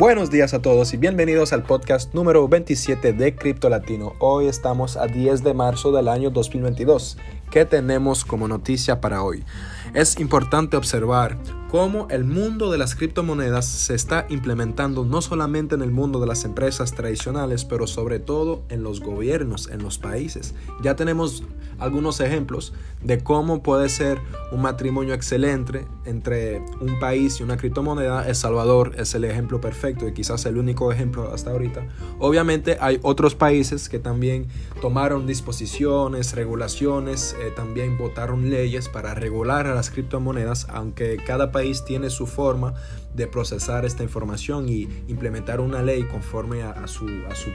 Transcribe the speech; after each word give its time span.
Buenos 0.00 0.30
días 0.30 0.54
a 0.54 0.62
todos 0.62 0.94
y 0.94 0.96
bienvenidos 0.96 1.52
al 1.52 1.62
podcast 1.62 2.14
número 2.14 2.48
27 2.48 3.12
de 3.12 3.36
Cripto 3.36 3.68
Latino. 3.68 4.14
Hoy 4.18 4.46
estamos 4.46 4.96
a 4.96 5.06
10 5.06 5.44
de 5.44 5.52
marzo 5.52 5.92
del 5.92 6.08
año 6.08 6.30
2022. 6.30 7.18
¿Qué 7.50 7.66
tenemos 7.66 8.24
como 8.24 8.48
noticia 8.48 9.02
para 9.02 9.22
hoy? 9.22 9.44
Es 9.92 10.18
importante 10.18 10.78
observar 10.78 11.36
cómo 11.70 12.08
el 12.10 12.24
mundo 12.24 12.72
de 12.72 12.78
las 12.78 12.96
criptomonedas 12.96 13.64
se 13.64 13.94
está 13.94 14.26
implementando 14.28 15.04
no 15.04 15.22
solamente 15.22 15.76
en 15.76 15.82
el 15.82 15.92
mundo 15.92 16.18
de 16.18 16.26
las 16.26 16.44
empresas 16.44 16.92
tradicionales, 16.92 17.64
pero 17.64 17.86
sobre 17.86 18.18
todo 18.18 18.62
en 18.70 18.82
los 18.82 19.00
gobiernos, 19.00 19.68
en 19.68 19.80
los 19.80 19.96
países. 19.98 20.54
Ya 20.82 20.96
tenemos 20.96 21.44
algunos 21.78 22.20
ejemplos 22.20 22.74
de 23.02 23.20
cómo 23.20 23.62
puede 23.62 23.88
ser 23.88 24.20
un 24.50 24.62
matrimonio 24.62 25.14
excelente 25.14 25.86
entre 26.04 26.60
un 26.80 26.98
país 26.98 27.40
y 27.40 27.44
una 27.44 27.56
criptomoneda. 27.56 28.28
El 28.28 28.34
Salvador 28.34 28.94
es 28.98 29.14
el 29.14 29.24
ejemplo 29.24 29.60
perfecto 29.60 30.08
y 30.08 30.12
quizás 30.12 30.44
el 30.46 30.58
único 30.58 30.92
ejemplo 30.92 31.32
hasta 31.32 31.50
ahorita. 31.50 31.86
Obviamente 32.18 32.78
hay 32.80 32.98
otros 33.02 33.36
países 33.36 33.88
que 33.88 34.00
también 34.00 34.48
tomaron 34.82 35.26
disposiciones, 35.26 36.34
regulaciones, 36.34 37.36
eh, 37.40 37.52
también 37.54 37.96
votaron 37.96 38.50
leyes 38.50 38.88
para 38.88 39.14
regular 39.14 39.68
a 39.68 39.74
las 39.74 39.90
criptomonedas, 39.90 40.66
aunque 40.68 41.16
cada 41.24 41.52
país 41.52 41.59
país 41.60 41.84
tiene 41.84 42.08
su 42.08 42.26
forma 42.26 42.72
de 43.14 43.26
procesar 43.26 43.84
esta 43.84 44.02
información 44.02 44.66
y 44.70 44.88
implementar 45.08 45.60
una 45.60 45.82
ley 45.82 46.04
conforme 46.04 46.62
a, 46.62 46.86
su, 46.86 47.06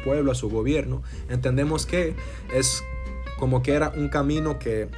pueblo, 0.04 0.32
a 0.32 0.36
su 0.36 0.48
gobierno, 0.48 1.02
entendemos 1.27 1.88
que 1.88 2.16
es 2.54 2.84
como 3.40 3.63
que 3.63 3.73
era 3.73 3.91
un 3.98 4.10
camino 4.10 4.60
que 4.60 4.90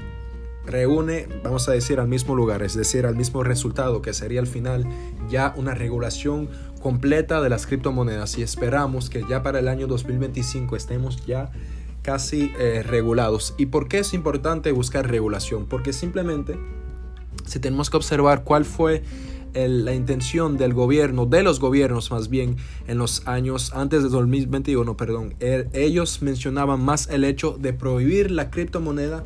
reúne, 0.65 1.29
vamos 1.41 1.69
a 1.69 1.71
decir, 1.71 2.01
al 2.01 2.09
mismo 2.09 2.35
lugar, 2.35 2.63
es 2.63 2.75
decir, 2.75 3.05
al 3.05 3.15
mismo 3.15 3.43
resultado, 3.43 4.01
que 4.01 4.11
sería 4.11 4.41
al 4.41 4.47
final 4.47 4.85
ya 5.29 5.53
una 5.55 5.73
regulación 5.73 6.49
completa 6.81 7.39
de 7.41 7.49
las 7.49 7.65
criptomonedas 7.65 8.37
y 8.37 8.43
esperamos 8.43 9.09
que 9.09 9.23
ya 9.29 9.41
para 9.41 9.59
el 9.59 9.69
año 9.69 9.87
2025 9.87 10.75
estemos 10.75 11.25
ya 11.25 11.49
casi 12.01 12.51
eh, 12.59 12.83
regulados. 12.83 13.55
¿Y 13.57 13.67
por 13.67 13.87
qué 13.87 13.99
es 13.99 14.13
importante 14.13 14.73
buscar 14.73 15.09
regulación? 15.09 15.65
Porque 15.65 15.93
simplemente 15.93 16.59
si 17.47 17.59
tenemos 17.59 17.89
que 17.89 17.97
observar 17.97 18.43
cuál 18.43 18.65
fue 18.65 19.03
la 19.53 19.93
intención 19.93 20.57
del 20.57 20.73
gobierno, 20.73 21.25
de 21.25 21.41
los 21.41 21.59
gobiernos 21.59 22.11
más 22.11 22.29
bien, 22.29 22.57
en 22.87 22.99
los 22.99 23.27
años 23.27 23.71
antes 23.73 24.03
de 24.03 24.09
2021, 24.09 24.95
perdón, 24.95 25.33
er, 25.39 25.67
ellos 25.73 26.21
mencionaban 26.21 26.79
más 26.79 27.09
el 27.09 27.23
hecho 27.23 27.57
de 27.59 27.73
prohibir 27.73 28.29
la 28.29 28.51
criptomoneda 28.51 29.25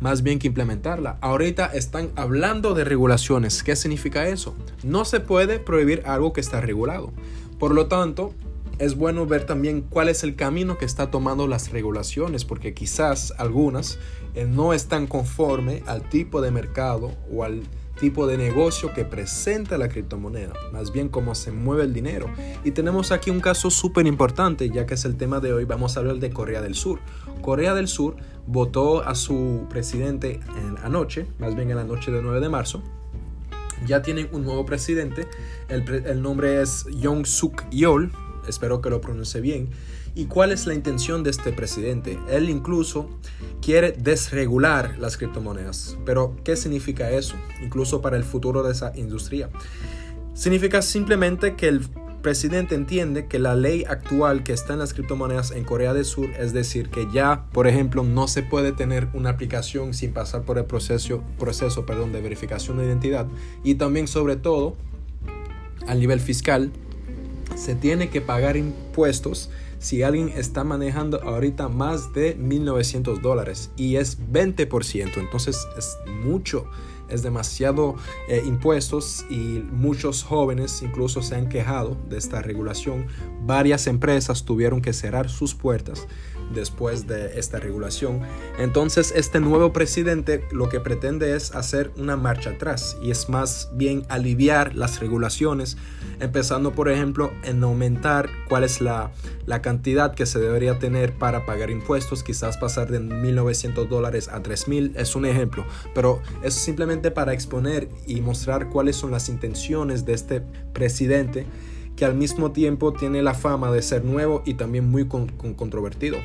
más 0.00 0.22
bien 0.22 0.38
que 0.38 0.48
implementarla. 0.48 1.16
Ahorita 1.20 1.66
están 1.66 2.10
hablando 2.16 2.74
de 2.74 2.84
regulaciones. 2.84 3.62
¿Qué 3.62 3.76
significa 3.76 4.28
eso? 4.28 4.54
No 4.82 5.04
se 5.04 5.20
puede 5.20 5.60
prohibir 5.60 6.02
algo 6.06 6.32
que 6.32 6.40
está 6.40 6.60
regulado. 6.60 7.12
Por 7.58 7.72
lo 7.72 7.86
tanto, 7.86 8.34
es 8.78 8.96
bueno 8.96 9.26
ver 9.26 9.44
también 9.44 9.82
cuál 9.82 10.08
es 10.08 10.24
el 10.24 10.36
camino 10.36 10.78
que 10.78 10.84
está 10.84 11.10
tomando 11.10 11.46
las 11.46 11.70
regulaciones, 11.70 12.44
porque 12.44 12.74
quizás 12.74 13.32
algunas 13.38 13.98
eh, 14.34 14.46
no 14.46 14.72
están 14.72 15.06
conforme 15.06 15.82
al 15.86 16.08
tipo 16.08 16.40
de 16.40 16.50
mercado 16.50 17.12
o 17.30 17.44
al 17.44 17.62
tipo 18.00 18.26
de 18.26 18.36
negocio 18.36 18.92
que 18.92 19.04
presenta 19.04 19.78
la 19.78 19.88
criptomoneda, 19.88 20.54
más 20.72 20.92
bien 20.92 21.08
cómo 21.08 21.34
se 21.34 21.52
mueve 21.52 21.84
el 21.84 21.92
dinero. 21.92 22.26
Y 22.64 22.72
tenemos 22.72 23.12
aquí 23.12 23.30
un 23.30 23.40
caso 23.40 23.70
súper 23.70 24.06
importante, 24.06 24.70
ya 24.70 24.86
que 24.86 24.94
es 24.94 25.04
el 25.04 25.16
tema 25.16 25.40
de 25.40 25.52
hoy, 25.52 25.64
vamos 25.64 25.96
a 25.96 26.00
hablar 26.00 26.16
de 26.16 26.30
Corea 26.30 26.60
del 26.62 26.74
Sur. 26.74 27.00
Corea 27.42 27.74
del 27.74 27.88
Sur 27.88 28.16
votó 28.46 29.04
a 29.04 29.14
su 29.14 29.66
presidente 29.70 30.40
en 30.56 30.78
anoche, 30.82 31.26
más 31.38 31.54
bien 31.54 31.70
en 31.70 31.76
la 31.76 31.84
noche 31.84 32.10
del 32.10 32.22
9 32.22 32.40
de 32.40 32.48
marzo, 32.48 32.82
ya 33.86 34.02
tienen 34.02 34.28
un 34.32 34.44
nuevo 34.44 34.64
presidente. 34.64 35.26
El, 35.68 36.22
nombre 36.22 36.62
es 36.62 36.86
Young 36.90 37.26
Suk 37.26 37.68
Yeol 37.70 38.12
espero 38.48 38.80
que 38.80 38.90
lo 38.90 39.00
pronuncie 39.00 39.40
bien. 39.40 39.70
¿Y 40.14 40.26
cuál 40.26 40.52
es 40.52 40.66
la 40.66 40.74
intención 40.74 41.22
de 41.22 41.30
este 41.30 41.52
presidente? 41.52 42.18
Él 42.30 42.50
incluso 42.50 43.08
quiere 43.62 43.92
desregular 43.92 44.98
las 44.98 45.16
criptomonedas. 45.16 45.96
Pero, 46.04 46.36
¿qué 46.44 46.56
significa 46.56 47.10
eso? 47.10 47.36
Incluso 47.62 48.02
para 48.02 48.16
el 48.16 48.24
futuro 48.24 48.62
de 48.62 48.72
esa 48.72 48.92
industria. 48.96 49.48
Significa 50.34 50.82
simplemente 50.82 51.56
que 51.56 51.68
el 51.68 51.82
presidente 52.22 52.74
entiende 52.74 53.26
que 53.26 53.38
la 53.38 53.54
ley 53.54 53.84
actual 53.86 54.44
que 54.44 54.52
está 54.52 54.72
en 54.72 54.78
las 54.78 54.94
criptomonedas 54.94 55.50
en 55.50 55.64
Corea 55.64 55.92
del 55.92 56.04
Sur, 56.04 56.30
es 56.38 56.52
decir, 56.52 56.88
que 56.88 57.08
ya, 57.12 57.46
por 57.52 57.66
ejemplo, 57.66 58.04
no 58.04 58.28
se 58.28 58.42
puede 58.42 58.72
tener 58.72 59.08
una 59.12 59.30
aplicación 59.30 59.92
sin 59.92 60.12
pasar 60.12 60.42
por 60.42 60.56
el 60.56 60.64
proceso, 60.64 61.22
proceso 61.38 61.84
perdón, 61.84 62.12
de 62.12 62.22
verificación 62.22 62.78
de 62.78 62.86
identidad 62.86 63.26
y 63.64 63.74
también 63.74 64.06
sobre 64.06 64.36
todo 64.36 64.76
a 65.86 65.94
nivel 65.94 66.20
fiscal 66.20 66.72
se 67.56 67.74
tiene 67.74 68.08
que 68.08 68.20
pagar 68.20 68.56
impuestos 68.56 69.50
si 69.78 70.02
alguien 70.02 70.28
está 70.28 70.62
manejando 70.62 71.20
ahorita 71.22 71.68
más 71.68 72.12
de 72.12 72.38
1.900 72.38 73.20
dólares 73.20 73.72
y 73.76 73.96
es 73.96 74.18
20%, 74.30 75.16
entonces 75.16 75.66
es 75.76 75.96
mucho, 76.24 76.66
es 77.08 77.22
demasiado 77.22 77.96
eh, 78.28 78.42
impuestos 78.46 79.26
y 79.28 79.64
muchos 79.72 80.22
jóvenes 80.22 80.82
incluso 80.82 81.20
se 81.20 81.34
han 81.34 81.48
quejado 81.48 81.96
de 82.08 82.16
esta 82.16 82.42
regulación. 82.42 83.06
Varias 83.44 83.88
empresas 83.88 84.44
tuvieron 84.44 84.80
que 84.80 84.92
cerrar 84.92 85.28
sus 85.28 85.54
puertas 85.54 86.06
después 86.52 87.06
de 87.06 87.38
esta 87.38 87.58
regulación. 87.58 88.20
Entonces 88.58 89.12
este 89.16 89.40
nuevo 89.40 89.72
presidente 89.72 90.44
lo 90.52 90.68
que 90.68 90.80
pretende 90.80 91.34
es 91.36 91.54
hacer 91.54 91.92
una 91.96 92.16
marcha 92.16 92.50
atrás 92.50 92.96
y 93.02 93.10
es 93.10 93.28
más 93.28 93.70
bien 93.74 94.04
aliviar 94.08 94.74
las 94.74 95.00
regulaciones, 95.00 95.76
empezando 96.20 96.72
por 96.72 96.90
ejemplo 96.90 97.32
en 97.44 97.62
aumentar 97.62 98.28
cuál 98.48 98.64
es 98.64 98.80
la, 98.80 99.12
la 99.46 99.62
cantidad 99.62 100.14
que 100.14 100.26
se 100.26 100.38
debería 100.38 100.78
tener 100.78 101.12
para 101.12 101.46
pagar 101.46 101.70
impuestos, 101.70 102.22
quizás 102.22 102.56
pasar 102.56 102.90
de 102.90 103.00
1.900 103.00 103.88
dólares 103.88 104.28
a 104.28 104.42
3.000 104.42 104.92
es 104.96 105.16
un 105.16 105.26
ejemplo, 105.26 105.64
pero 105.94 106.20
es 106.42 106.54
simplemente 106.54 107.10
para 107.10 107.32
exponer 107.32 107.88
y 108.06 108.20
mostrar 108.20 108.68
cuáles 108.68 108.96
son 108.96 109.10
las 109.10 109.28
intenciones 109.28 110.04
de 110.04 110.12
este 110.14 110.42
presidente 110.72 111.46
que 112.02 112.06
al 112.06 112.16
mismo 112.16 112.50
tiempo 112.50 112.92
tiene 112.92 113.22
la 113.22 113.32
fama 113.32 113.70
de 113.70 113.80
ser 113.80 114.04
nuevo 114.04 114.42
y 114.44 114.54
también 114.54 114.90
muy 114.90 115.06
controvertido. 115.06 116.16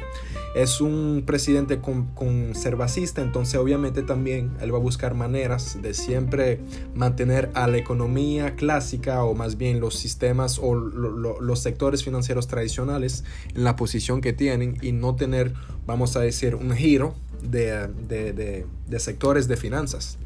Es 0.56 0.82
un 0.82 1.22
presidente 1.24 1.80
conservacista, 2.16 3.22
entonces 3.22 3.60
obviamente 3.60 4.02
también 4.02 4.58
él 4.60 4.74
va 4.74 4.80
a 4.80 4.82
buscar 4.82 5.14
maneras 5.14 5.80
de 5.80 5.94
siempre 5.94 6.62
mantener 6.96 7.52
a 7.54 7.68
la 7.68 7.78
economía 7.78 8.56
clásica 8.56 9.24
o 9.24 9.36
más 9.36 9.60
bien 9.60 9.80
los 9.80 9.94
sistemas 9.94 10.58
o 10.60 10.74
los 10.74 11.60
sectores 11.60 12.04
financieros 12.04 12.48
tradicionales 12.48 13.24
en 13.54 13.64
la 13.64 13.76
posición 13.76 14.20
que 14.20 14.34
tienen 14.34 14.80
y 14.82 14.94
no 14.94 15.16
tener, 15.16 15.54
vamos 15.86 16.18
a 16.18 16.22
decir, 16.22 16.56
un 16.56 16.72
giro 16.72 17.14
de, 17.44 17.88
de 18.08 19.00
sectores 19.00 19.48
de 19.48 19.58
finanzas 19.58 20.18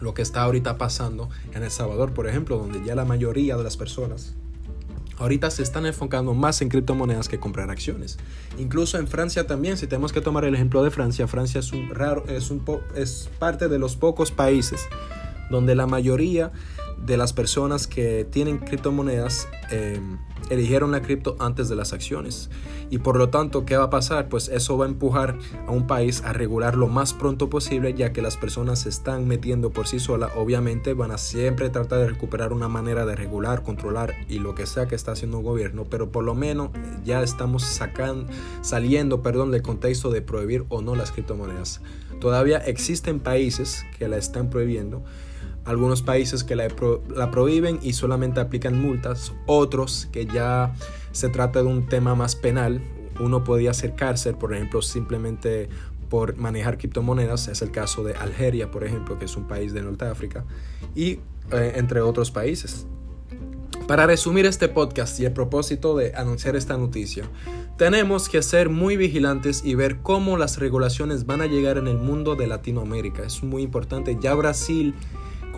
lo 0.00 0.14
que 0.14 0.22
está 0.22 0.42
ahorita 0.42 0.78
pasando 0.78 1.30
en 1.52 1.64
El 1.64 1.70
Salvador, 1.72 2.14
por 2.14 2.28
ejemplo, 2.28 2.58
donde 2.58 2.84
ya 2.84 2.94
la 2.94 3.04
mayoría 3.04 3.56
de 3.56 3.64
las 3.64 3.76
personas 3.76 4.36
ahorita 5.18 5.50
se 5.50 5.62
están 5.62 5.86
enfocando 5.86 6.34
más 6.34 6.62
en 6.62 6.68
criptomonedas 6.68 7.28
que 7.28 7.38
comprar 7.38 7.70
acciones. 7.70 8.18
Incluso 8.58 8.98
en 8.98 9.08
Francia 9.08 9.46
también, 9.46 9.76
si 9.76 9.86
tenemos 9.86 10.12
que 10.12 10.20
tomar 10.20 10.44
el 10.44 10.54
ejemplo 10.54 10.82
de 10.82 10.90
Francia, 10.90 11.26
Francia 11.26 11.60
es, 11.60 11.72
un 11.72 11.90
raro, 11.90 12.24
es, 12.28 12.50
un 12.50 12.62
es 12.94 13.28
parte 13.38 13.68
de 13.68 13.78
los 13.78 13.96
pocos 13.96 14.30
países 14.30 14.86
donde 15.50 15.74
la 15.74 15.86
mayoría 15.86 16.52
de 17.04 17.16
las 17.16 17.32
personas 17.32 17.86
que 17.86 18.26
tienen 18.30 18.58
criptomonedas 18.58 19.48
eh, 19.70 20.00
eligieron 20.50 20.92
la 20.92 21.02
cripto 21.02 21.36
antes 21.38 21.68
de 21.68 21.76
las 21.76 21.92
acciones. 21.92 22.50
Y 22.90 22.98
por 22.98 23.16
lo 23.16 23.28
tanto, 23.28 23.66
¿qué 23.66 23.76
va 23.76 23.84
a 23.84 23.90
pasar? 23.90 24.28
Pues 24.28 24.48
eso 24.48 24.78
va 24.78 24.86
a 24.86 24.88
empujar 24.88 25.38
a 25.66 25.72
un 25.72 25.86
país 25.86 26.22
a 26.24 26.32
regular 26.32 26.74
lo 26.74 26.88
más 26.88 27.12
pronto 27.12 27.50
posible, 27.50 27.92
ya 27.92 28.12
que 28.12 28.22
las 28.22 28.38
personas 28.38 28.80
se 28.80 28.88
están 28.88 29.28
metiendo 29.28 29.70
por 29.70 29.86
sí 29.86 29.98
solas. 29.98 30.32
Obviamente 30.36 30.94
van 30.94 31.10
a 31.10 31.18
siempre 31.18 31.68
tratar 31.68 31.98
de 31.98 32.08
recuperar 32.08 32.52
una 32.52 32.68
manera 32.68 33.04
de 33.04 33.14
regular, 33.14 33.62
controlar 33.62 34.14
y 34.28 34.38
lo 34.38 34.54
que 34.54 34.66
sea 34.66 34.88
que 34.88 34.94
está 34.94 35.12
haciendo 35.12 35.38
el 35.38 35.44
gobierno, 35.44 35.84
pero 35.84 36.10
por 36.10 36.24
lo 36.24 36.34
menos 36.34 36.70
ya 37.04 37.22
estamos 37.22 37.62
sacando, 37.62 38.32
saliendo 38.62 39.22
perdón, 39.22 39.50
del 39.50 39.62
contexto 39.62 40.10
de 40.10 40.22
prohibir 40.22 40.64
o 40.70 40.80
no 40.80 40.96
las 40.96 41.12
criptomonedas. 41.12 41.82
Todavía 42.20 42.58
existen 42.58 43.20
países 43.20 43.84
que 43.98 44.08
la 44.08 44.16
están 44.16 44.48
prohibiendo 44.48 45.02
algunos 45.64 46.02
países 46.02 46.44
que 46.44 46.56
la, 46.56 46.68
prohíben 47.30 47.78
y 47.82 47.92
solamente 47.92 48.40
aplican 48.40 48.80
multas, 48.80 49.32
otros 49.46 50.08
que 50.12 50.26
ya 50.26 50.74
se 51.12 51.28
trata 51.28 51.60
de 51.60 51.66
un 51.66 51.86
tema 51.86 52.14
más 52.14 52.36
penal, 52.36 52.82
uno 53.20 53.44
podría 53.44 53.74
ser 53.74 53.94
cárcel, 53.94 54.36
por 54.36 54.54
ejemplo, 54.54 54.80
simplemente 54.82 55.68
por 56.08 56.36
manejar 56.36 56.78
criptomonedas, 56.78 57.48
es 57.48 57.60
el 57.60 57.70
caso 57.70 58.02
de 58.02 58.14
Algeria, 58.14 58.70
por 58.70 58.84
ejemplo, 58.84 59.18
que 59.18 59.26
es 59.26 59.36
un 59.36 59.46
país 59.46 59.72
de 59.74 59.82
Norte 59.82 60.06
África, 60.06 60.44
y 60.94 61.20
eh, 61.52 61.72
entre 61.76 62.00
otros 62.00 62.30
países. 62.30 62.86
Para 63.86 64.06
resumir 64.06 64.44
este 64.44 64.68
podcast 64.68 65.18
y 65.18 65.24
el 65.24 65.32
propósito 65.32 65.96
de 65.96 66.14
anunciar 66.14 66.56
esta 66.56 66.76
noticia, 66.76 67.24
tenemos 67.78 68.28
que 68.28 68.42
ser 68.42 68.68
muy 68.68 68.96
vigilantes 68.96 69.64
y 69.64 69.74
ver 69.76 69.98
cómo 70.02 70.36
las 70.36 70.58
regulaciones 70.58 71.24
van 71.24 71.40
a 71.40 71.46
llegar 71.46 71.78
en 71.78 71.86
el 71.86 71.96
mundo 71.96 72.36
de 72.36 72.46
Latinoamérica. 72.46 73.22
Es 73.22 73.42
muy 73.42 73.62
importante. 73.62 74.18
Ya 74.20 74.34
Brasil 74.34 74.94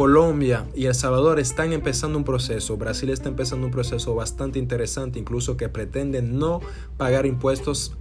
Colombia 0.00 0.66
y 0.74 0.86
El 0.86 0.94
Salvador 0.94 1.38
están 1.38 1.74
empezando 1.74 2.16
un 2.16 2.24
proceso, 2.24 2.78
Brasil 2.78 3.10
está 3.10 3.28
empezando 3.28 3.66
un 3.66 3.70
proceso 3.70 4.14
bastante 4.14 4.58
interesante, 4.58 5.18
incluso 5.18 5.58
que 5.58 5.68
pretende 5.68 6.22
no 6.22 6.60
pagar 6.96 7.26
impuestos 7.26 7.98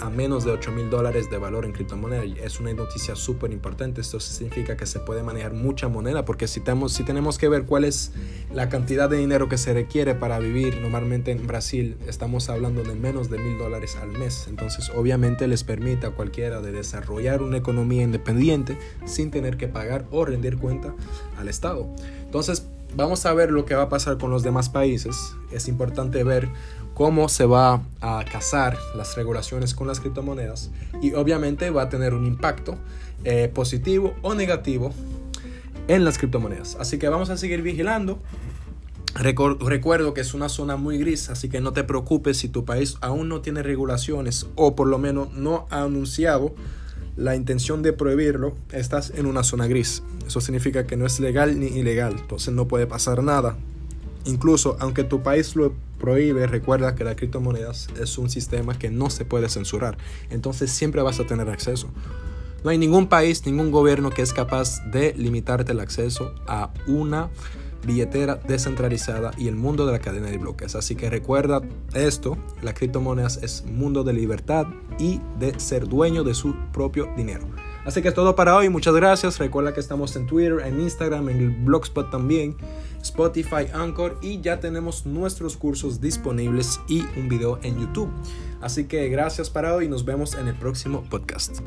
a 0.00 0.10
menos 0.10 0.44
de 0.44 0.52
8 0.52 0.72
mil 0.72 0.90
dólares 0.90 1.30
de 1.30 1.38
valor 1.38 1.64
en 1.64 1.72
criptomoneda. 1.72 2.24
Es 2.24 2.60
una 2.60 2.72
noticia 2.72 3.16
súper 3.16 3.52
importante. 3.52 4.00
Esto 4.00 4.20
significa 4.20 4.76
que 4.76 4.86
se 4.86 5.00
puede 5.00 5.22
manejar 5.22 5.52
mucha 5.52 5.88
moneda 5.88 6.24
porque 6.24 6.46
si 6.48 6.60
tenemos, 6.60 6.92
si 6.92 7.04
tenemos 7.04 7.38
que 7.38 7.48
ver 7.48 7.64
cuál 7.64 7.84
es 7.84 8.12
la 8.52 8.68
cantidad 8.68 9.08
de 9.08 9.18
dinero 9.18 9.48
que 9.48 9.58
se 9.58 9.72
requiere 9.74 10.14
para 10.14 10.38
vivir 10.38 10.80
normalmente 10.80 11.30
en 11.30 11.46
Brasil, 11.46 11.96
estamos 12.06 12.48
hablando 12.48 12.82
de 12.82 12.94
menos 12.94 13.30
de 13.30 13.38
mil 13.38 13.58
dólares 13.58 13.96
al 13.96 14.10
mes. 14.10 14.46
Entonces 14.48 14.90
obviamente 14.94 15.46
les 15.48 15.64
permite 15.64 16.06
a 16.06 16.10
cualquiera 16.10 16.60
de 16.60 16.72
desarrollar 16.72 17.42
una 17.42 17.56
economía 17.56 18.02
independiente 18.02 18.78
sin 19.04 19.30
tener 19.30 19.56
que 19.56 19.68
pagar 19.68 20.06
o 20.10 20.24
rendir 20.24 20.58
cuenta 20.58 20.94
al 21.36 21.48
Estado. 21.48 21.88
Entonces 22.24 22.68
vamos 22.94 23.26
a 23.26 23.34
ver 23.34 23.50
lo 23.50 23.64
que 23.64 23.74
va 23.74 23.84
a 23.84 23.88
pasar 23.88 24.18
con 24.18 24.30
los 24.30 24.42
demás 24.42 24.68
países. 24.68 25.34
Es 25.50 25.68
importante 25.68 26.24
ver 26.24 26.48
cómo 26.94 27.28
se 27.28 27.46
va 27.46 27.82
a 28.00 28.24
casar 28.30 28.76
las 28.96 29.16
regulaciones 29.16 29.74
con 29.74 29.86
las 29.86 30.00
criptomonedas 30.00 30.70
y 31.00 31.14
obviamente 31.14 31.70
va 31.70 31.82
a 31.82 31.88
tener 31.88 32.12
un 32.12 32.26
impacto 32.26 32.76
eh, 33.24 33.50
positivo 33.52 34.14
o 34.22 34.34
negativo 34.34 34.92
en 35.86 36.04
las 36.04 36.18
criptomonedas. 36.18 36.76
Así 36.80 36.98
que 36.98 37.08
vamos 37.08 37.30
a 37.30 37.36
seguir 37.36 37.62
vigilando. 37.62 38.18
Recuerdo 39.14 40.14
que 40.14 40.20
es 40.20 40.34
una 40.34 40.48
zona 40.48 40.76
muy 40.76 40.98
gris, 40.98 41.28
así 41.30 41.48
que 41.48 41.60
no 41.60 41.72
te 41.72 41.82
preocupes 41.82 42.36
si 42.38 42.48
tu 42.48 42.64
país 42.64 42.96
aún 43.00 43.28
no 43.28 43.40
tiene 43.40 43.62
regulaciones 43.62 44.46
o 44.54 44.76
por 44.76 44.86
lo 44.86 44.98
menos 44.98 45.32
no 45.32 45.66
ha 45.70 45.82
anunciado 45.82 46.54
la 47.18 47.34
intención 47.34 47.82
de 47.82 47.92
prohibirlo, 47.92 48.54
estás 48.72 49.10
en 49.10 49.26
una 49.26 49.42
zona 49.42 49.66
gris. 49.66 50.04
Eso 50.24 50.40
significa 50.40 50.86
que 50.86 50.96
no 50.96 51.04
es 51.04 51.18
legal 51.18 51.58
ni 51.58 51.66
ilegal, 51.66 52.14
entonces 52.16 52.54
no 52.54 52.68
puede 52.68 52.86
pasar 52.86 53.24
nada. 53.24 53.56
Incluso 54.24 54.76
aunque 54.78 55.02
tu 55.02 55.20
país 55.20 55.56
lo 55.56 55.74
prohíbe, 55.98 56.46
recuerda 56.46 56.94
que 56.94 57.02
las 57.02 57.16
criptomonedas 57.16 57.88
es 58.00 58.18
un 58.18 58.30
sistema 58.30 58.78
que 58.78 58.90
no 58.90 59.10
se 59.10 59.24
puede 59.24 59.48
censurar. 59.48 59.98
Entonces 60.30 60.70
siempre 60.70 61.02
vas 61.02 61.18
a 61.18 61.26
tener 61.26 61.50
acceso. 61.50 61.88
No 62.62 62.70
hay 62.70 62.78
ningún 62.78 63.08
país, 63.08 63.44
ningún 63.46 63.72
gobierno 63.72 64.10
que 64.10 64.22
es 64.22 64.32
capaz 64.32 64.80
de 64.92 65.12
limitarte 65.14 65.72
el 65.72 65.80
acceso 65.80 66.32
a 66.46 66.70
una 66.86 67.30
billetera 67.88 68.36
descentralizada 68.36 69.32
y 69.36 69.48
el 69.48 69.56
mundo 69.56 69.86
de 69.86 69.92
la 69.92 69.98
cadena 69.98 70.28
de 70.28 70.38
bloques. 70.38 70.76
Así 70.76 70.94
que 70.94 71.10
recuerda 71.10 71.60
esto, 71.94 72.38
las 72.62 72.74
criptomonedas 72.74 73.42
es 73.42 73.64
mundo 73.64 74.04
de 74.04 74.12
libertad 74.12 74.66
y 74.98 75.20
de 75.40 75.58
ser 75.58 75.88
dueño 75.88 76.22
de 76.22 76.34
su 76.34 76.54
propio 76.72 77.08
dinero. 77.16 77.48
Así 77.84 78.02
que 78.02 78.08
es 78.08 78.14
todo 78.14 78.36
para 78.36 78.54
hoy, 78.54 78.68
muchas 78.68 78.94
gracias. 78.94 79.38
Recuerda 79.38 79.72
que 79.72 79.80
estamos 79.80 80.14
en 80.14 80.26
Twitter, 80.26 80.60
en 80.64 80.80
Instagram, 80.80 81.30
en 81.30 81.38
el 81.38 81.50
Blogspot 81.50 82.10
también, 82.10 82.56
Spotify, 83.02 83.66
Anchor 83.72 84.18
y 84.20 84.40
ya 84.40 84.60
tenemos 84.60 85.06
nuestros 85.06 85.56
cursos 85.56 86.00
disponibles 86.00 86.80
y 86.86 87.02
un 87.16 87.28
video 87.28 87.58
en 87.62 87.80
YouTube. 87.80 88.10
Así 88.60 88.84
que 88.84 89.08
gracias 89.08 89.48
para 89.48 89.74
hoy 89.74 89.86
y 89.86 89.88
nos 89.88 90.04
vemos 90.04 90.34
en 90.34 90.48
el 90.48 90.54
próximo 90.54 91.02
podcast. 91.08 91.60